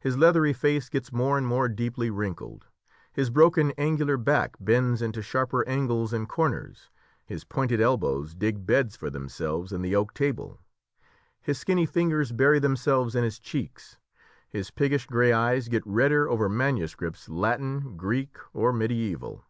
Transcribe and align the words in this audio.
His 0.00 0.16
leathery 0.18 0.52
face 0.52 0.88
gets 0.88 1.12
more 1.12 1.38
and 1.38 1.46
more 1.46 1.68
deeply 1.68 2.10
wrinkled, 2.10 2.66
his 3.12 3.30
broken 3.30 3.70
angular 3.78 4.16
back 4.16 4.56
bends 4.58 5.00
into 5.00 5.22
sharper 5.22 5.64
angles 5.68 6.12
and 6.12 6.28
corners, 6.28 6.90
his 7.24 7.44
pointed 7.44 7.80
elbows 7.80 8.34
dig 8.34 8.66
beds 8.66 8.96
for 8.96 9.08
themselves 9.08 9.70
in 9.72 9.80
the 9.80 9.94
oak 9.94 10.14
table, 10.14 10.58
his 11.40 11.58
skinny 11.58 11.86
fingers 11.86 12.32
bury 12.32 12.58
themselves 12.58 13.14
in 13.14 13.22
his 13.22 13.38
cheeks, 13.38 13.98
his 14.48 14.72
piggish 14.72 15.06
grey 15.06 15.32
eyes 15.32 15.68
get 15.68 15.86
redder 15.86 16.28
over 16.28 16.48
manuscripts, 16.48 17.28
Latin, 17.28 17.96
Greek, 17.96 18.36
or 18.52 18.72
mediaeval. 18.72 19.44